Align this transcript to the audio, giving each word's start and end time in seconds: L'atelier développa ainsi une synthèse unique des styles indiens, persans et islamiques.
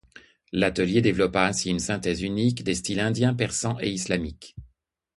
L'atelier 0.51 1.03
développa 1.03 1.45
ainsi 1.45 1.69
une 1.69 1.77
synthèse 1.77 2.23
unique 2.23 2.63
des 2.63 2.73
styles 2.73 2.99
indiens, 3.01 3.35
persans 3.35 3.77
et 3.81 3.91
islamiques. 3.91 4.55